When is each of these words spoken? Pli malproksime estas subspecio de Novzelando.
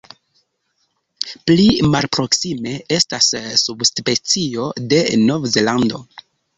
Pli 1.49 1.67
malproksime 1.91 2.75
estas 2.99 3.31
subspecio 3.67 4.69
de 4.91 5.07
Novzelando. 5.31 6.07